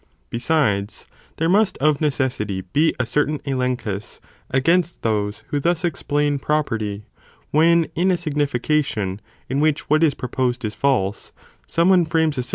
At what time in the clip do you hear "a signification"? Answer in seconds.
8.09-9.21